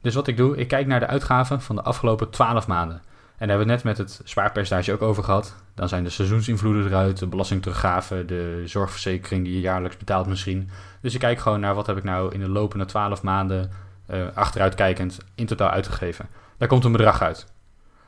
[0.00, 2.96] Dus wat ik doe, ik kijk naar de uitgaven van de afgelopen 12 maanden.
[2.96, 5.54] En daar hebben we het net met het spaarpercentage ook over gehad.
[5.74, 10.70] Dan zijn de seizoensinvloeden eruit, de belastingteruggave, de zorgverzekering die je jaarlijks betaalt misschien.
[11.00, 13.70] Dus ik kijk gewoon naar wat heb ik nou in de lopende 12 maanden
[14.10, 16.28] uh, achteruitkijkend in totaal uitgegeven.
[16.56, 17.46] Daar komt een bedrag uit.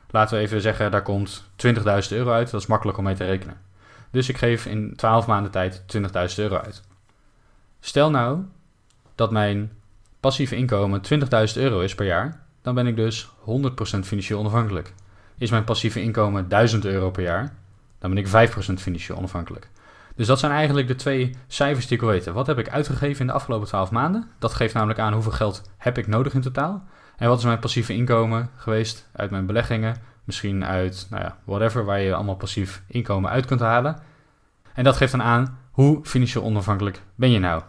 [0.09, 2.51] Laten we even zeggen, daar komt 20.000 euro uit.
[2.51, 3.57] Dat is makkelijk om mee te rekenen.
[4.11, 6.03] Dus ik geef in 12 maanden tijd 20.000
[6.35, 6.81] euro uit.
[7.79, 8.39] Stel nou
[9.17, 9.71] dat mijn
[10.19, 11.01] passief inkomen
[11.55, 13.29] 20.000 euro is per jaar, dan ben ik dus 100%
[14.03, 14.93] financieel onafhankelijk.
[15.37, 17.53] Is mijn passieve inkomen 1000 euro per jaar,
[17.99, 19.69] dan ben ik 5% financieel onafhankelijk.
[20.15, 22.33] Dus dat zijn eigenlijk de twee cijfers die ik wil weten.
[22.33, 24.29] Wat heb ik uitgegeven in de afgelopen 12 maanden?
[24.39, 26.83] Dat geeft namelijk aan hoeveel geld heb ik nodig in totaal.
[27.17, 29.95] En wat is mijn passieve inkomen geweest uit mijn beleggingen?
[30.23, 33.99] Misschien uit, nou ja, whatever, waar je allemaal passief inkomen uit kunt halen.
[34.73, 37.61] En dat geeft dan aan hoe financieel onafhankelijk ben je nou.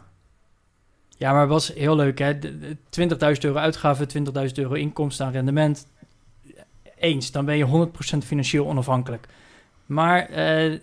[1.18, 2.34] Ja, maar het was heel leuk, hè?
[2.34, 5.86] 20.000 euro uitgaven, 20.000 euro inkomsten aan rendement.
[6.98, 9.28] Eens, dan ben je 100% financieel onafhankelijk.
[9.86, 10.78] Maar uh,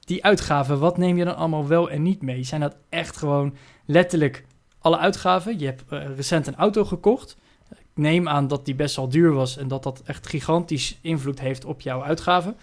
[0.00, 2.42] die uitgaven, wat neem je dan allemaal wel en niet mee?
[2.42, 4.44] Zijn dat echt gewoon letterlijk
[4.78, 5.58] alle uitgaven?
[5.58, 7.36] Je hebt uh, recent een auto gekocht.
[7.70, 11.40] Ik neem aan dat die best wel duur was en dat dat echt gigantisch invloed
[11.40, 12.56] heeft op jouw uitgaven.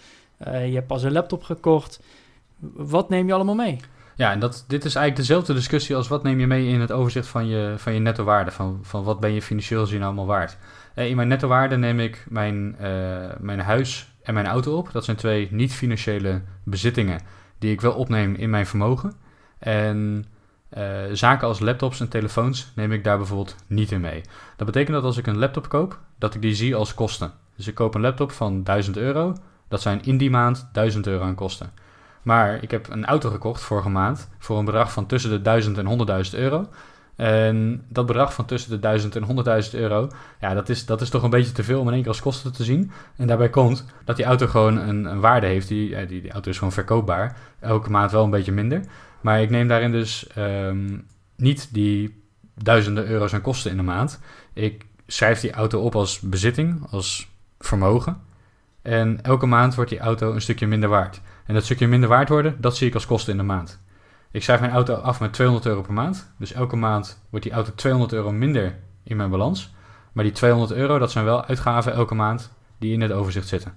[0.46, 2.00] Uh, je hebt pas een laptop gekocht.
[2.72, 3.80] Wat neem je allemaal mee?
[4.22, 6.92] Ja, en dat, dit is eigenlijk dezelfde discussie als wat neem je mee in het
[6.92, 8.50] overzicht van je, van je netto waarde.
[8.50, 10.56] Van, van wat ben je financieel zien allemaal waard.
[10.94, 12.86] Uh, in mijn netto waarde neem ik mijn, uh,
[13.38, 14.92] mijn huis en mijn auto op.
[14.92, 17.20] Dat zijn twee niet-financiële bezittingen
[17.58, 19.12] die ik wel opneem in mijn vermogen.
[19.58, 20.24] En
[20.78, 24.20] uh, zaken als laptops en telefoons neem ik daar bijvoorbeeld niet in mee.
[24.56, 27.32] Dat betekent dat als ik een laptop koop, dat ik die zie als kosten.
[27.56, 29.36] Dus ik koop een laptop van 1000 euro.
[29.68, 31.72] Dat zijn in die maand 1000 euro aan kosten.
[32.22, 35.78] Maar ik heb een auto gekocht vorige maand voor een bedrag van tussen de 1000
[35.78, 36.68] en 100.000 euro.
[37.16, 40.08] En dat bedrag van tussen de 1000 en 100.000 euro,
[40.40, 42.20] ja, dat is, dat is toch een beetje te veel om in één keer als
[42.20, 42.90] kosten te zien.
[43.16, 45.68] En daarbij komt dat die auto gewoon een, een waarde heeft.
[45.68, 47.36] Die, die, die auto is gewoon verkoopbaar.
[47.60, 48.80] Elke maand wel een beetje minder.
[49.20, 51.06] Maar ik neem daarin dus um,
[51.36, 52.22] niet die
[52.54, 54.20] duizenden euro's aan kosten in de maand.
[54.52, 58.20] Ik schrijf die auto op als bezitting, als vermogen.
[58.82, 61.20] En elke maand wordt die auto een stukje minder waard.
[61.46, 63.80] En dat stukje minder waard worden, dat zie ik als kosten in de maand.
[64.30, 66.32] Ik schrijf mijn auto af met 200 euro per maand.
[66.38, 69.74] Dus elke maand wordt die auto 200 euro minder in mijn balans.
[70.12, 73.74] Maar die 200 euro, dat zijn wel uitgaven elke maand die in het overzicht zitten.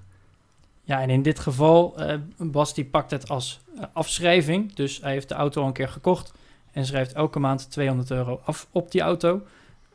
[0.84, 4.74] Ja, en in dit geval, uh, Bas die pakt het als uh, afschrijving.
[4.74, 6.34] Dus hij heeft de auto al een keer gekocht
[6.72, 9.42] en schrijft elke maand 200 euro af op die auto.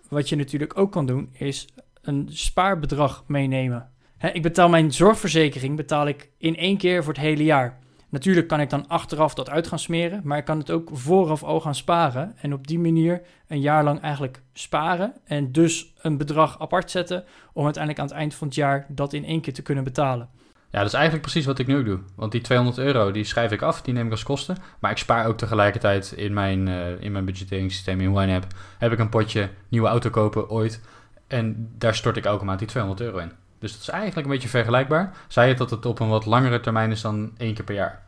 [0.09, 1.69] Wat je natuurlijk ook kan doen, is
[2.03, 3.91] een spaarbedrag meenemen.
[4.21, 7.79] Ik betaal mijn zorgverzekering betaal ik in één keer voor het hele jaar.
[8.09, 11.43] Natuurlijk kan ik dan achteraf dat uit gaan smeren, maar ik kan het ook vooraf
[11.43, 12.35] al gaan sparen.
[12.41, 17.25] En op die manier een jaar lang eigenlijk sparen en dus een bedrag apart zetten
[17.53, 20.29] om uiteindelijk aan het eind van het jaar dat in één keer te kunnen betalen.
[20.71, 21.99] Ja, dat is eigenlijk precies wat ik nu doe.
[22.17, 24.57] Want die 200 euro, die schrijf ik af, die neem ik als kosten.
[24.81, 28.45] Maar ik spaar ook tegelijkertijd in mijn, uh, in mijn budgetteringssysteem in YNAB.
[28.79, 30.81] Heb ik een potje nieuwe auto kopen ooit.
[31.27, 33.33] En daar stort ik elke maand die 200 euro in.
[33.61, 35.17] Dus dat is eigenlijk een beetje vergelijkbaar.
[35.29, 38.03] Zij het dat het op een wat langere termijn is dan één keer per jaar.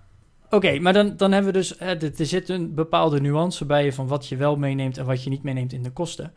[0.51, 1.79] Oké, maar dan, dan hebben we dus...
[1.79, 5.43] Er zit een bepaalde nuance bij van wat je wel meeneemt en wat je niet
[5.43, 6.33] meeneemt in de kosten.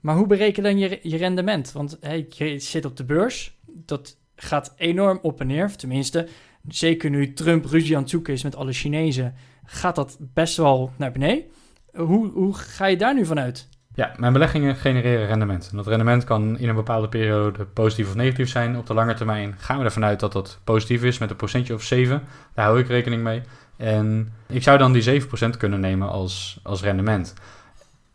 [0.00, 1.72] Maar hoe bereken dan je, je rendement?
[1.72, 3.58] Want hè, je zit op de beurs.
[3.66, 5.76] Dat gaat enorm op en neer.
[5.76, 6.28] Tenminste,
[6.68, 10.92] zeker nu Trump ruzie aan het zoeken is met alle Chinezen, gaat dat best wel
[10.96, 11.44] naar beneden.
[11.92, 13.68] Hoe, hoe ga je daar nu vanuit?
[13.94, 15.68] Ja, mijn beleggingen genereren rendement.
[15.70, 18.76] En dat rendement kan in een bepaalde periode positief of negatief zijn.
[18.76, 21.74] Op de lange termijn gaan we ervan uit dat dat positief is met een procentje
[21.74, 22.22] of 7.
[22.54, 23.42] Daar hou ik rekening mee.
[23.76, 25.24] En ik zou dan die 7%
[25.58, 27.34] kunnen nemen als, als rendement.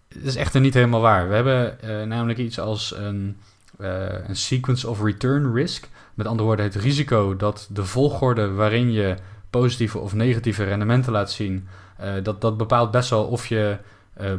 [0.07, 1.29] Dat is echter niet helemaal waar.
[1.29, 3.37] We hebben uh, namelijk iets als een,
[3.79, 5.89] uh, een sequence of return risk.
[6.13, 9.15] Met andere woorden, het risico dat de volgorde waarin je
[9.49, 11.67] positieve of negatieve rendementen laat zien,
[12.01, 13.77] uh, dat, dat bepaalt best wel of je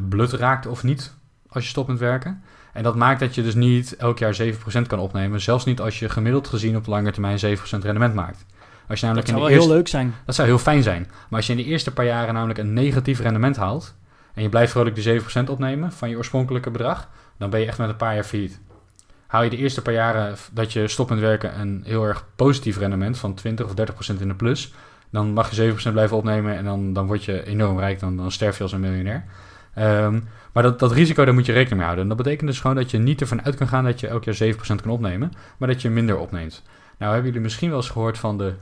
[0.09, 1.17] blut raakt of niet
[1.49, 2.43] als je stopt met werken.
[2.73, 5.41] En dat maakt dat je dus niet elk jaar 7% kan opnemen.
[5.41, 7.41] Zelfs niet als je gemiddeld gezien op lange termijn 7%
[7.81, 8.45] rendement maakt.
[8.89, 10.15] Als je namelijk dat zou wel eerste, heel leuk zijn.
[10.25, 11.07] Dat zou heel fijn zijn.
[11.29, 13.95] Maar als je in de eerste paar jaren namelijk een negatief rendement haalt...
[14.35, 17.09] en je blijft vrolijk die 7% opnemen van je oorspronkelijke bedrag...
[17.39, 18.61] dan ben je echt met een paar jaar failliet.
[19.27, 21.61] Hou je de eerste paar jaren dat je stopt met werken...
[21.61, 23.73] een heel erg positief rendement van 20 of
[24.17, 24.73] 30% in de plus...
[25.11, 28.01] dan mag je 7% blijven opnemen en dan, dan word je enorm rijk.
[28.01, 29.25] Dan, dan sterf je als een miljonair.
[29.79, 32.03] Um, maar dat, dat risico, daar moet je rekening mee houden.
[32.03, 34.25] En dat betekent dus gewoon dat je niet ervan uit kan gaan dat je elk
[34.25, 36.63] jaar 7% kan opnemen, maar dat je minder opneemt.
[36.99, 38.53] Nou hebben jullie misschien wel eens gehoord van de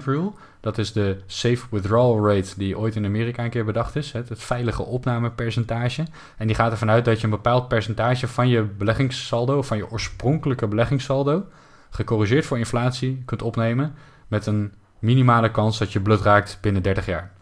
[0.00, 0.32] 4% rule.
[0.60, 4.12] Dat is de safe withdrawal rate die ooit in Amerika een keer bedacht is.
[4.12, 6.04] Het, veilige opnamepercentage.
[6.36, 9.90] En die gaat ervan uit dat je een bepaald percentage van je beleggingssaldo, van je
[9.90, 11.46] oorspronkelijke beleggingssaldo,
[11.90, 13.94] gecorrigeerd voor inflatie, kunt opnemen
[14.28, 17.35] met een minimale kans dat je blut raakt binnen 30 jaar.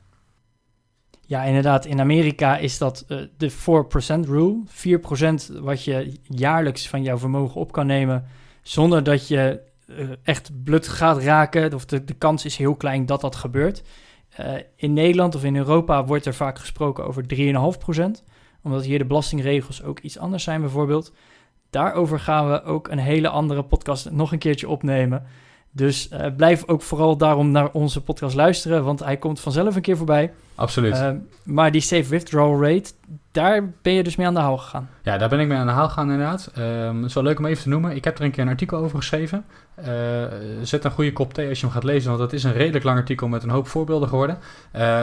[1.26, 1.86] Ja, inderdaad.
[1.86, 3.54] In Amerika is dat uh, de 4%
[4.28, 4.62] rule.
[5.58, 8.24] 4% wat je jaarlijks van jouw vermogen op kan nemen
[8.62, 11.74] zonder dat je uh, echt blut gaat raken.
[11.74, 13.82] Of de, de kans is heel klein dat dat gebeurt.
[14.40, 18.24] Uh, in Nederland of in Europa wordt er vaak gesproken over 3,5%.
[18.62, 21.12] Omdat hier de belastingregels ook iets anders zijn bijvoorbeeld.
[21.70, 25.26] Daarover gaan we ook een hele andere podcast nog een keertje opnemen.
[25.76, 29.82] Dus uh, blijf ook vooral daarom naar onze podcast luisteren, want hij komt vanzelf een
[29.82, 30.32] keer voorbij.
[30.54, 30.94] Absoluut.
[30.94, 31.10] Uh,
[31.42, 32.92] maar die safe withdrawal rate,
[33.30, 34.88] daar ben je dus mee aan de haal gegaan.
[35.02, 36.52] Ja, daar ben ik mee aan de haal gegaan inderdaad.
[36.58, 37.96] Um, het is wel leuk om even te noemen.
[37.96, 39.44] Ik heb er een keer een artikel over geschreven.
[39.78, 39.86] Uh,
[40.62, 42.84] zet een goede kop thee als je hem gaat lezen, want het is een redelijk
[42.84, 44.38] lang artikel met een hoop voorbeelden geworden.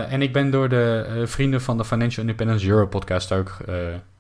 [0.10, 3.58] en ik ben door de vrienden van de Financial Independence Euro podcast ook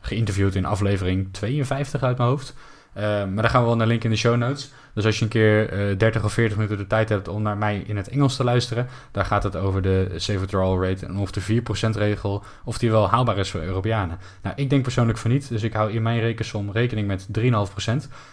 [0.02, 2.56] geïnterviewd in aflevering 52 uit mijn hoofd.
[2.94, 4.72] Maar daar gaan we wel naar link in de show notes.
[4.94, 7.42] Dus als je een keer uh, eh, 30 of 40 minuten de tijd hebt om
[7.42, 11.06] naar mij in het Engels te luisteren, daar gaat het over de safe withdrawal rate
[11.06, 14.20] en of de 4% regel, of die wel haalbaar is voor Europeanen.
[14.42, 17.44] Nou, ik denk persoonlijk van niet, dus ik hou in mijn rekensom rekening met 3,5%.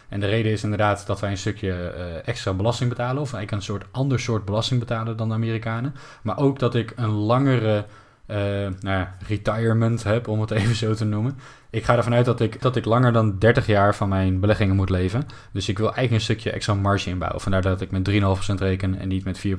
[0.08, 3.52] En de reden is inderdaad dat wij een stukje uh, extra belasting betalen, of eigenlijk
[3.52, 5.94] een soort ander soort belasting betalen dan de Amerikanen.
[6.22, 7.84] Maar ook dat ik een langere
[8.26, 8.36] uh,
[8.80, 11.38] nou retirement heb, om het even zo te noemen.
[11.70, 14.76] Ik ga ervan uit dat ik, dat ik langer dan 30 jaar van mijn beleggingen
[14.76, 15.26] moet leven.
[15.52, 17.40] Dus ik wil eigenlijk een stukje extra marge inbouwen.
[17.40, 19.50] Vandaar dat ik met 3,5% reken en niet met 4%.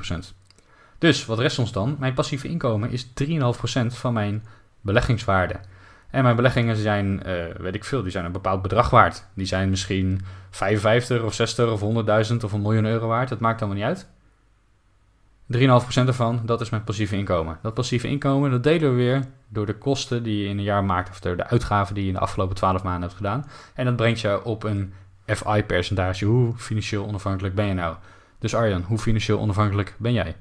[0.97, 1.95] Dus wat rest ons dan?
[1.99, 4.43] Mijn passieve inkomen is 3,5% van mijn
[4.81, 5.55] beleggingswaarde.
[6.09, 9.25] En mijn beleggingen zijn, uh, weet ik veel, die zijn een bepaald bedrag waard.
[9.33, 11.81] Die zijn misschien 55 of 60 of
[12.31, 13.29] 100.000 of een miljoen euro waard.
[13.29, 14.07] Dat maakt allemaal niet uit.
[15.57, 15.59] 3,5%
[15.93, 17.59] ervan, dat is mijn passieve inkomen.
[17.61, 20.83] Dat passieve inkomen, dat delen we weer door de kosten die je in een jaar
[20.83, 23.45] maakt, of door de uitgaven die je in de afgelopen 12 maanden hebt gedaan.
[23.73, 24.93] En dat brengt je op een
[25.25, 26.25] FI-percentage.
[26.25, 27.95] Hoe financieel onafhankelijk ben je nou?
[28.39, 30.35] Dus Arjan, hoe financieel onafhankelijk ben jij?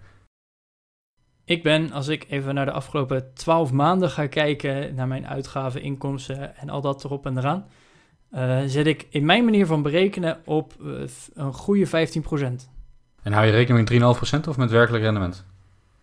[1.44, 5.82] Ik ben, als ik even naar de afgelopen 12 maanden ga kijken, naar mijn uitgaven,
[5.82, 7.66] inkomsten en al dat erop en eraan,
[8.30, 12.77] eh, zet ik in mijn manier van berekenen op eh, een goede 15%.
[13.22, 15.44] En hou je rekening met 3,5% of met werkelijk rendement?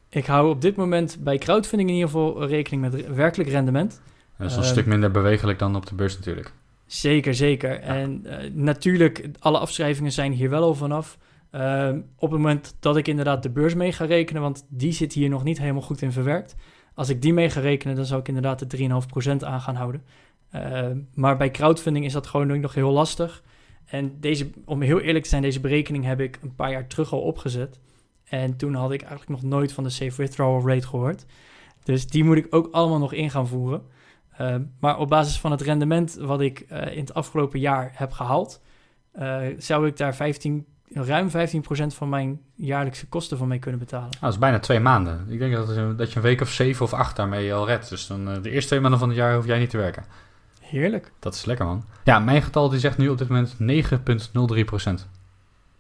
[0.10, 4.02] Ik hou op dit moment bij crowdfunding in ieder geval rekening met re- werkelijk rendement.
[4.38, 6.52] Dat is een Ehm, stuk minder bewegelijk dan op de beurs natuurlijk.
[6.86, 7.80] Zeker, zeker.
[7.80, 11.18] En eh, natuurlijk, alle afschrijvingen zijn hier wel al vanaf.
[11.52, 15.14] Ehm, op het moment dat ik inderdaad de beurs mee ga rekenen, want die zit
[15.14, 16.56] hier nog niet helemaal goed in verwerkt.
[16.94, 20.04] Als ik die mee ga rekenen, dan zou ik inderdaad de 3,5% aan gaan houden.
[20.52, 23.44] Ehm, maar bij crowdfunding is dat gewoon nog heel lastig.
[23.86, 27.14] En deze, om heel eerlijk te zijn, deze berekening heb ik een paar jaar terug
[27.14, 27.80] al opgezet.
[28.24, 31.26] En toen had ik eigenlijk nog nooit van de safe withdrawal rate gehoord.
[31.84, 33.84] Dus die moet ik ook allemaal nog in gaan voeren.
[34.42, 38.12] Uh, maar op basis van het rendement wat ik uh, in het afgelopen jaar heb
[38.12, 38.62] gehaald,
[39.20, 41.32] uh, zou ik daar 15, ruim 15%
[41.88, 44.10] van mijn jaarlijkse kosten van mee kunnen betalen.
[44.10, 45.26] Nou, dat is bijna twee maanden.
[45.30, 47.90] Ik denk dat, dat je een week of zeven of acht daarmee al redt.
[47.90, 50.06] Dus dan de eerste twee maanden van het jaar hoef jij niet te werken.
[50.80, 51.12] Heerlijk.
[51.20, 51.84] Dat is lekker, man.
[52.04, 53.58] Ja, mijn getal die zegt nu op dit moment 9,03%.
[53.58, 55.04] Super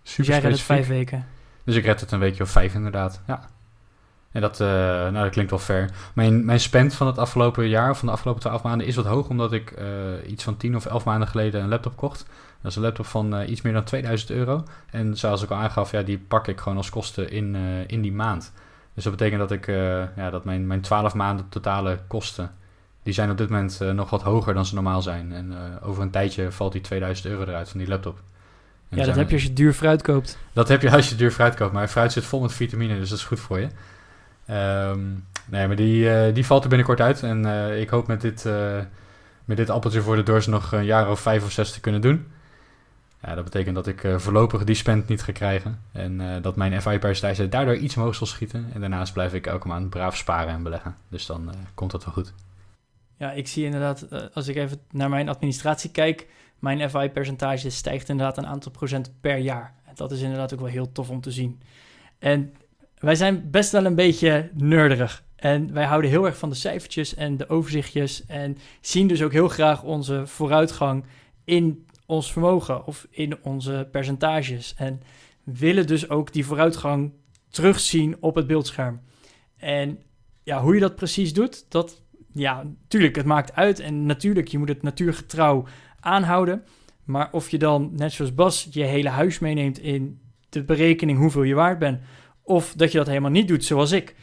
[0.03, 1.27] dus jij redt het vijf weken?
[1.63, 3.49] Dus ik red het een weekje of vijf inderdaad, ja.
[4.31, 5.89] En dat, uh, nou, dat klinkt wel fair.
[6.13, 9.05] Mijn, mijn spend van het afgelopen jaar, of van de afgelopen twaalf maanden, is wat
[9.05, 9.29] hoog.
[9.29, 12.25] Omdat ik uh, iets van tien of elf maanden geleden een laptop kocht.
[12.61, 14.63] Dat is een laptop van uh, iets meer dan 2000 euro.
[14.91, 17.55] En zoals ik al aangaf, ja, die pak ik gewoon als kosten in,
[17.87, 18.53] in die maand.
[18.93, 19.67] Dus dat betekent dat, ik,
[20.15, 22.51] ja, dat mijn, mijn 12 maanden totale kosten,
[23.05, 25.33] die zijn op dit moment nog wat hoger dan ze normaal zijn.
[25.33, 28.21] En over een tijdje valt die 2000 euro eruit van die laptop.
[28.89, 30.37] En ja, dat heb je als je duur fruit koopt.
[30.53, 31.73] Dat heb je als je duur fruit koopt.
[31.73, 33.67] Maar fruit zit vol met vitamine, dus dat is goed voor je.
[34.89, 37.23] Um, nee, maar die, uh, die valt er binnenkort uit.
[37.23, 38.77] En uh, ik hoop met dit, uh,
[39.45, 42.01] met dit appeltje voor de doors nog een jaar of vijf of zes te kunnen
[42.01, 42.27] doen.
[43.21, 45.79] Ja, dat betekent dat ik voorlopig die spend niet ga krijgen.
[45.91, 48.69] En dat mijn FI-percentage daardoor iets omhoog zal schieten.
[48.73, 50.95] En daarnaast blijf ik elke maand braaf sparen en beleggen.
[51.09, 52.33] Dus dan komt dat wel goed.
[53.17, 56.27] Ja, ik zie inderdaad, als ik even naar mijn administratie kijk...
[56.59, 59.75] mijn FI-percentage stijgt inderdaad een aantal procent per jaar.
[59.93, 61.61] Dat is inderdaad ook wel heel tof om te zien.
[62.19, 62.53] En
[62.97, 65.23] wij zijn best wel een beetje nerderig.
[65.35, 68.25] En wij houden heel erg van de cijfertjes en de overzichtjes.
[68.25, 71.05] En zien dus ook heel graag onze vooruitgang
[71.43, 74.73] in ons vermogen of in onze percentages.
[74.77, 75.01] En
[75.43, 77.13] willen dus ook die vooruitgang
[77.49, 79.01] terugzien op het beeldscherm.
[79.57, 79.99] En
[80.43, 82.01] ja, hoe je dat precies doet, dat
[82.35, 83.79] ja, natuurlijk, het maakt uit.
[83.79, 85.65] En natuurlijk, je moet het natuurgetrouw
[85.99, 86.63] aanhouden.
[87.03, 90.19] Maar of je dan, net zoals Bas, je hele huis meeneemt in
[90.49, 91.99] de berekening hoeveel je waard bent
[92.45, 94.15] of dat je dat helemaal niet doet, zoals ik.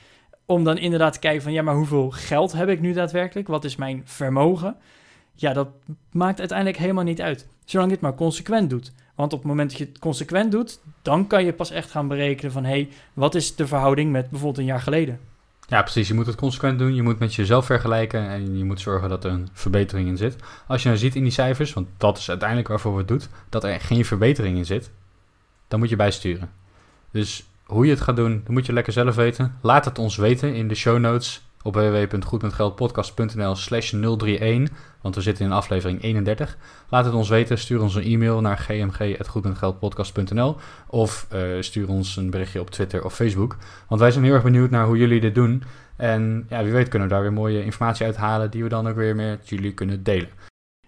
[0.47, 3.49] Om dan inderdaad te kijken van, ja, maar hoeveel geld heb ik nu daadwerkelijk?
[3.49, 4.77] Wat is mijn vermogen?
[5.35, 5.69] Ja, dat
[6.13, 7.49] maakt uiteindelijk helemaal niet uit.
[7.65, 8.93] Zolang je het maar consequent doet.
[9.15, 12.09] Want op het moment dat je het consequent doet, dan kan je pas echt gaan
[12.09, 15.21] berekenen van, hé, hey, wat is de verhouding met bijvoorbeeld een jaar geleden?
[15.73, 16.09] Ja, precies.
[16.09, 16.95] Je moet het consequent doen.
[16.95, 20.37] Je moet met jezelf vergelijken en je moet zorgen dat er een verbetering in zit.
[20.67, 23.21] Als je nou ziet in die cijfers, want dat is uiteindelijk waarvoor we het doen,
[23.49, 24.91] dat er geen verbetering in zit,
[25.69, 26.51] dan moet je bijsturen.
[27.11, 29.59] Dus hoe je het gaat doen, dat moet je lekker zelf weten.
[29.61, 34.69] Laat het ons weten in de show notes op www.goedmetgeldpodcast.nl slash 031,
[35.01, 36.57] want we zitten in aflevering 31.
[36.89, 42.31] Laat het ons weten, stuur ons een e-mail naar gmg.goedmetgeldpodcast.nl of uh, stuur ons een
[42.31, 43.57] berichtje op Twitter of Facebook.
[43.89, 45.63] Want wij zijn heel erg benieuwd naar hoe jullie dit doen.
[45.97, 48.97] En ja, wie weet kunnen we daar weer mooie informatie uithalen die we dan ook
[48.97, 50.29] weer met jullie kunnen delen.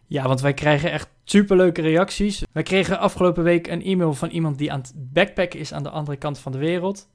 [0.07, 2.43] Ja, want wij krijgen echt superleuke reacties.
[2.53, 5.91] Wij kregen afgelopen week een e-mail van iemand die aan het backpacken is aan de
[5.91, 7.09] andere kant van de wereld.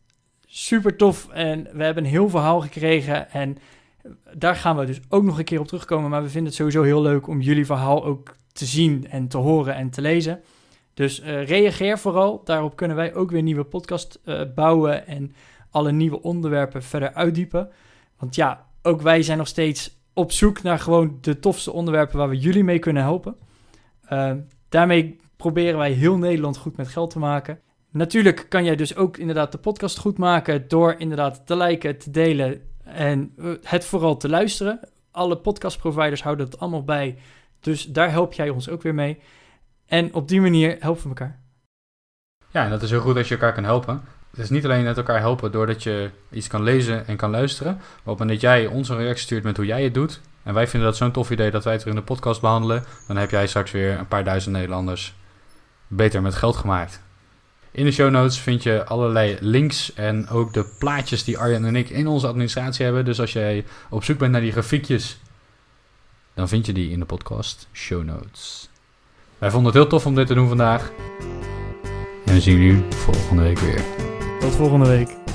[0.52, 3.58] Super tof en we hebben een heel verhaal gekregen en
[4.34, 6.10] daar gaan we dus ook nog een keer op terugkomen.
[6.10, 9.38] Maar we vinden het sowieso heel leuk om jullie verhaal ook te zien en te
[9.38, 10.42] horen en te lezen.
[10.94, 12.42] Dus uh, reageer vooral.
[12.44, 15.34] Daarop kunnen wij ook weer nieuwe podcast uh, bouwen en
[15.70, 17.70] alle nieuwe onderwerpen verder uitdiepen.
[18.18, 22.30] Want ja, ook wij zijn nog steeds op zoek naar gewoon de tofste onderwerpen waar
[22.30, 23.36] we jullie mee kunnen helpen.
[24.14, 24.32] Uh,
[24.70, 27.60] daarmee proberen wij heel Nederland goed met geld te maken.
[27.92, 32.12] Natuurlijk kan jij dus ook inderdaad de podcast goed maken door inderdaad te liken, te
[32.12, 34.80] delen en het vooral te luisteren.
[35.12, 37.18] Alle podcastproviders houden het allemaal bij,
[37.60, 39.20] dus daar help jij ons ook weer mee.
[39.86, 41.40] En op die manier helpen we elkaar.
[42.52, 44.02] Ja, en dat is heel goed als je elkaar kan helpen.
[44.30, 47.74] Het is niet alleen met elkaar helpen doordat je iets kan lezen en kan luisteren.
[47.74, 50.22] Maar op het moment dat jij ons een reactie stuurt met hoe jij het doet.
[50.44, 52.84] En wij vinden dat zo'n tof idee dat wij het er in de podcast behandelen.
[53.08, 55.16] Dan heb jij straks weer een paar duizend Nederlanders
[55.88, 57.02] beter met geld gemaakt.
[57.72, 61.76] In de show notes vind je allerlei links en ook de plaatjes die Arjan en
[61.76, 63.06] ik in onze administratie hebben.
[63.06, 65.20] Dus als jij op zoek bent naar die grafiekjes,
[66.34, 68.70] dan vind je die in de podcast show notes.
[69.38, 70.92] Wij vonden het heel tof om dit te doen vandaag.
[72.26, 73.84] En we zien jullie volgende week weer.
[74.40, 75.29] Tot volgende week.